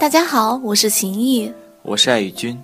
[0.00, 1.50] 大家好，我是秦毅，
[1.82, 2.60] 我是艾宇君。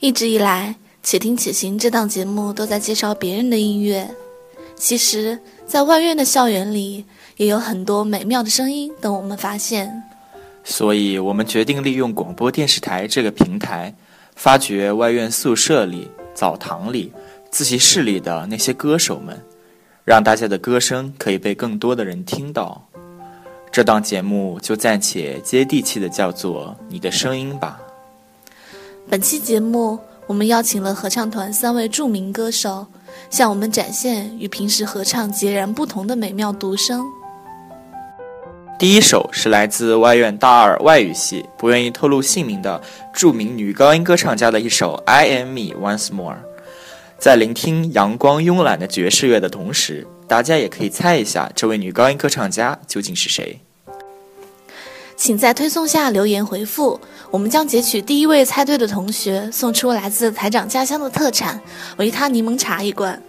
[0.00, 4.08] 一直以来，《且听且行》这档节目都在介绍别人的音乐。
[4.74, 7.04] 其实，在外院的校园里，
[7.36, 10.02] 也有很多美妙的声音等我们发现。
[10.64, 13.94] 所以，我们决定利用广播电视台这个平台，
[14.34, 17.12] 发掘外院宿舍里、澡堂里、
[17.50, 19.38] 自习室里的那些歌手们，
[20.04, 22.88] 让大家的歌声可以被更多的人听到。
[23.72, 27.80] 这档节目就暂且接地气的叫做“你的声音”吧。
[29.08, 32.86] 本期节目，我们邀请了合唱团三位著名歌手，
[33.30, 37.02] 向我们展现与平时合唱截然不同的美妙独声。
[38.78, 42.78] 第一首是来自外院大二外语系、不愿意透露姓名的
[43.14, 46.34] 著名女高音歌唱家的一首《I Am Me Once More》。
[47.16, 50.06] 在聆听阳光慵懒的爵士乐的同时。
[50.32, 53.60] 大家也可以猜一下，这位女高音歌唱家究竟是谁？
[55.14, 56.98] 请在推送下留言回复，
[57.30, 61.60] 我们将截取第一位猜对的同学，送出来自台长家乡的特产
[61.98, 63.22] 维他柠檬茶一罐。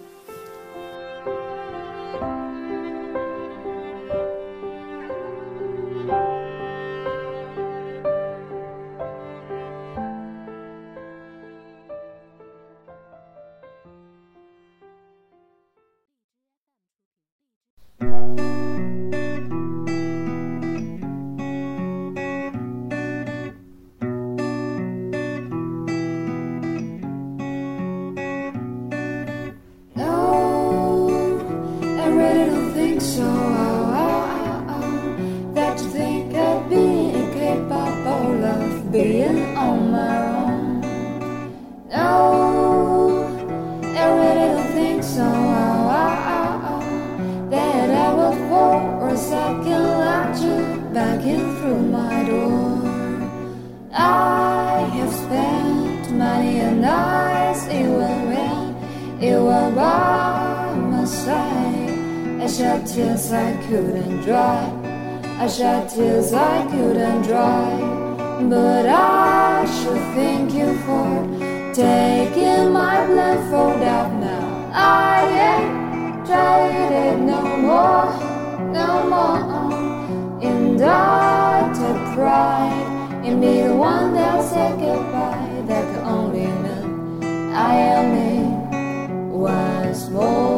[49.58, 52.82] looking at you begging through my door.
[53.92, 58.74] I have spent many nights, it will rain,
[59.20, 62.42] it will by my side.
[62.42, 64.70] I shed tears I couldn't dry,
[65.38, 67.90] I shed tears I couldn't dry.
[68.50, 74.23] But I should thank you for taking my blindfold off.
[78.94, 79.50] someone
[80.48, 88.04] undiluted pride in be the one that said goodbye that could only mean I am
[88.16, 88.30] me
[89.30, 90.53] once more.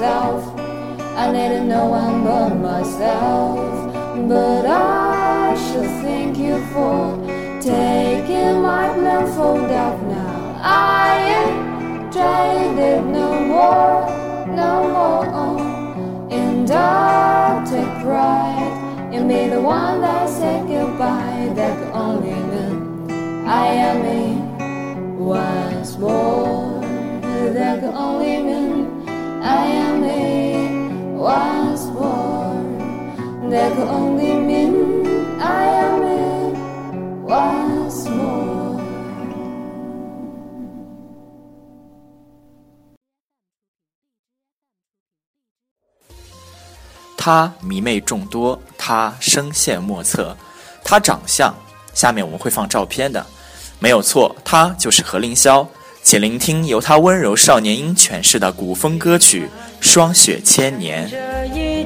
[0.00, 0.58] Myself.
[1.14, 3.92] I needed no one but myself,
[4.26, 7.18] but I should thank you for
[7.60, 10.58] taking my blindfold off now.
[10.62, 14.08] I ain't traded no more,
[14.56, 15.60] no more.
[16.30, 21.52] And I take pride in being the one that said goodbye.
[21.54, 26.80] That could only mean I am me once more.
[27.52, 28.69] That could only mean
[29.42, 32.60] I am me once more.
[33.50, 34.70] That could only me
[35.40, 36.10] I am me.
[37.30, 38.80] once more。
[47.16, 50.36] 他迷妹众多，他声线莫测，
[50.82, 51.54] 他长相，
[51.94, 53.24] 下面我们会放照片的，
[53.78, 55.66] 没有错，他就是何凌霄。
[56.10, 59.42] 请聆听由他温柔少年音诠释的古风歌曲
[59.78, 61.08] 《霜雪千年》。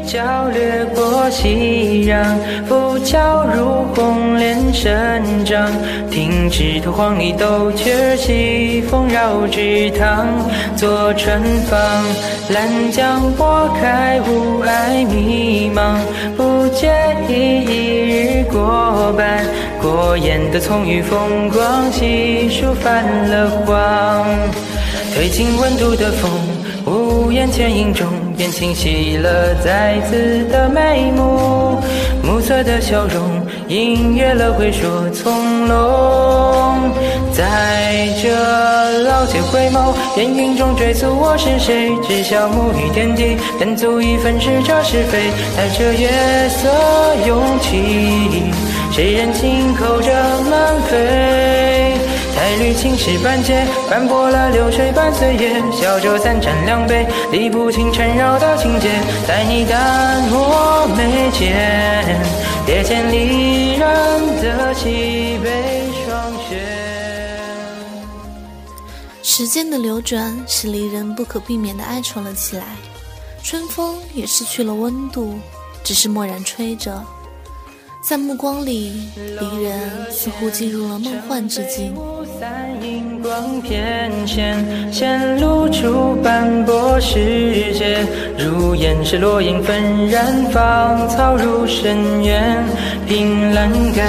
[0.06, 2.25] 脚掠过熙攘，
[2.66, 5.70] 浮桥如红莲生长。
[6.10, 10.26] 听枝头黄鹂斗雀儿西风绕枝塘。
[10.76, 11.76] 坐船舫，
[12.50, 15.99] 兰江拨开雾霭迷茫。
[16.37, 16.93] 不介
[17.28, 19.44] 意一日过半，
[19.84, 24.25] 过眼的葱郁风光，细数泛了黄。
[25.14, 26.31] 推进温度的风。
[26.86, 31.82] 无言倩影中，便清晰了再次的眉目。
[32.22, 36.90] 暮色的笑容，隐约了回说从容。
[37.30, 38.30] 在这
[39.02, 45.28] 老街回眸，烟云中追溯我是谁，只消暮雨点滴，便足以分饰这是非。
[45.54, 46.08] 带着月
[46.48, 46.70] 色
[47.26, 48.50] 勇气，
[48.94, 50.52] 谁人轻叩着门
[50.88, 51.99] 扉？
[52.32, 58.88] 太绿青石板街，斑驳了流水般岁月，小酌三盏两杯，理不清缠绕的情节，
[59.26, 62.06] 在你淡漠眉间，
[62.69, 66.62] 瞥见离人的喜悲霜雪。
[69.25, 72.62] 时间的流转使离人不可避免地哀愁了起来，
[73.43, 75.35] 春风也失去了温度，
[75.82, 77.02] 只是默然吹着。
[78.06, 79.80] 在目光里，离人
[80.10, 81.96] 似乎进入了梦幻之境。
[82.38, 88.04] 散荧光偏跹，显露出斑驳世界。
[88.38, 92.62] 如烟是落英纷然，芳草入深渊。
[93.08, 94.06] 凭栏杆，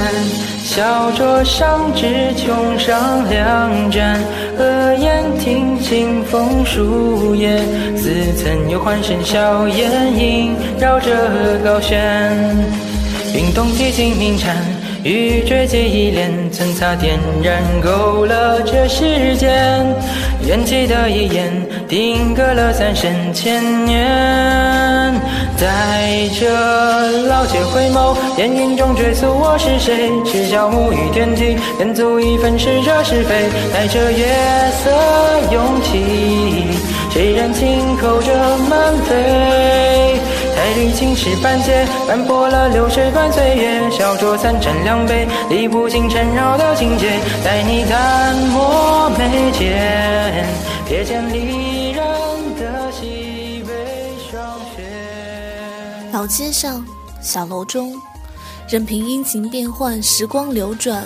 [0.61, 4.19] 小桌上只琼上两盏。
[4.57, 7.59] 合眼听清风树叶，
[7.95, 11.95] 似曾有欢声笑言萦绕着高轩。
[13.35, 14.55] 云动几经鸣蝉，
[15.03, 19.85] 雨坠结一帘，曾擦点燃勾勒这世间。
[20.47, 21.51] 缘起的一眼，
[21.85, 24.05] 定格了三生千年。
[25.57, 26.47] 在这
[27.27, 33.49] 老街回眸，烟云中追溯我是谁，赤脚沐浴天地，便足以粉饰这是非。
[33.73, 34.27] 待这月
[34.81, 34.91] 色
[35.51, 36.79] 涌起，
[37.11, 40.14] 谁人轻叩着门扉？
[40.55, 50.47] 太绿青石板街，斑驳了流水般岁月，小酌三盏两杯，理不清缠绕的情节，在你淡漠眉间，
[50.87, 52.05] 瞥见离人
[52.57, 54.83] 的喜悲霜雪。
[56.13, 56.83] 老街上，
[57.21, 57.93] 小楼中，
[58.69, 61.05] 任凭阴晴变幻，时光流转，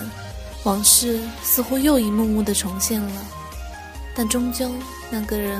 [0.63, 3.11] 往事似乎又一幕幕的重现了，
[4.15, 4.69] 但终究
[5.09, 5.59] 那个人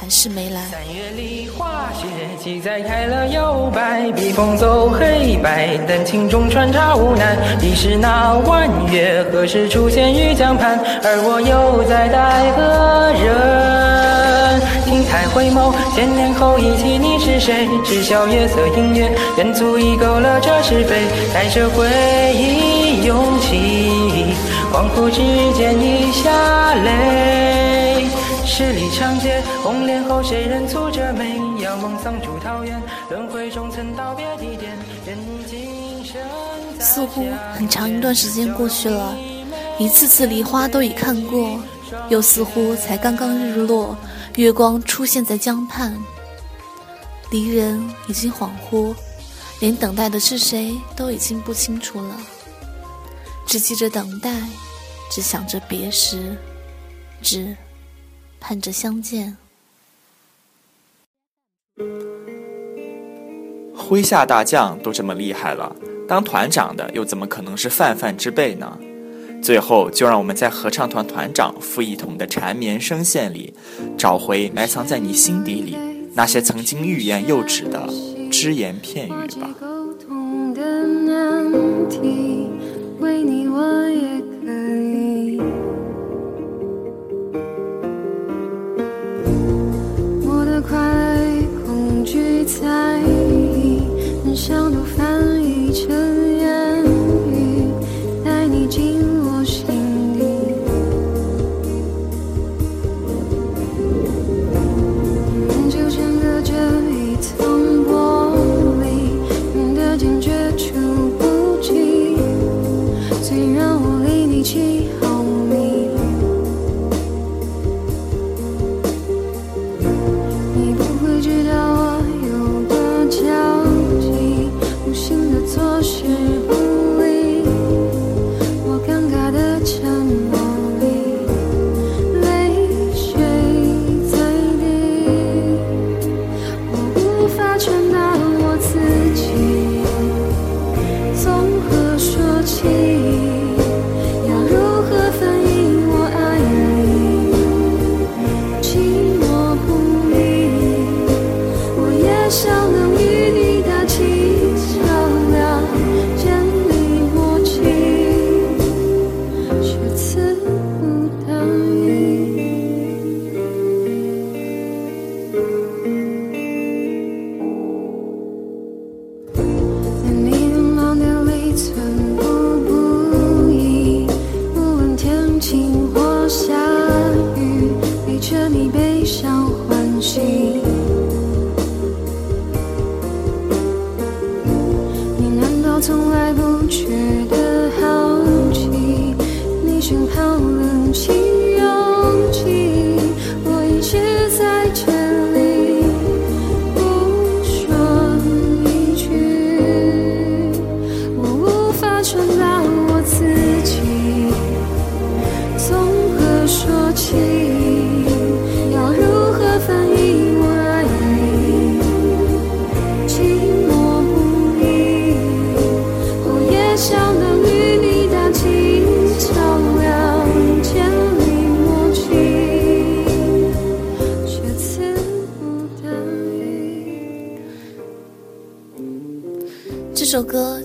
[0.00, 0.60] 还是没来。
[0.70, 2.06] 三月里花雪，
[2.40, 7.36] 七载开了又败，笔锋走黑白，丹青中穿插无奈。
[7.60, 10.78] 已是那弯月，何时出现于江畔？
[11.02, 14.60] 而我又在待何人？
[14.84, 17.68] 亭台回眸，千年后忆起你是谁？
[17.84, 20.94] 知晓月色隐约，便足以勾勒这是非。
[21.34, 21.88] 带着回
[22.34, 24.32] 忆涌起，
[24.72, 25.20] 恍惚之
[25.58, 27.87] 间已下泪。
[28.48, 31.38] 十里长街，红莲后谁人蹙着眉？
[31.62, 35.16] 遥望桑竹桃源，轮回中曾道别地点，愿
[35.46, 36.18] 今生
[36.80, 39.14] 似乎很长一段时间过去了，
[39.78, 41.60] 一次次梨花都已看过，
[42.08, 43.94] 又似乎才刚刚日落，
[44.36, 45.94] 月光出现在江畔。
[47.30, 47.78] 离人
[48.08, 48.94] 已经恍惚，
[49.60, 52.16] 连等待的是谁都已经不清楚了，
[53.46, 54.32] 只记着等待，
[55.12, 56.36] 只想着别时，
[57.20, 57.54] 只
[58.40, 59.36] 盼着相见。
[63.76, 65.74] 麾下大将都这么厉害了，
[66.06, 68.78] 当团长的又怎么可能是泛泛之辈呢？
[69.40, 73.54] 最后，就让我们在合唱团团长傅一彤的缠绵声线里，
[73.96, 75.76] 找回埋藏在你心底里
[76.14, 77.88] 那些曾经欲言又止的
[78.30, 79.48] 只言片语吧。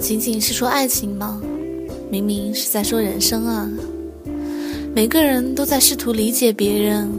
[0.04, 1.42] 仅仅是说爱情吗？
[2.12, 3.70] 明明是在说人生啊！
[4.94, 7.10] 每个人都在试图理解别人，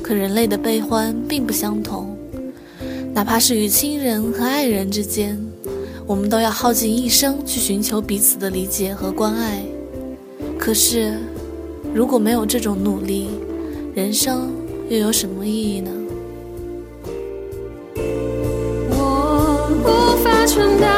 [0.00, 2.16] 可人类的悲欢并不相同。
[3.12, 5.36] 哪怕是与亲人和爱人之间，
[6.06, 9.60] 我们都要耗尽一生去寻求彼此的理解和关爱。
[10.56, 11.18] 可是，
[11.92, 13.30] 如果没有这种努力，
[13.96, 14.52] 人生
[14.88, 15.90] 又有什么意义呢？
[18.90, 20.97] 我无法传达。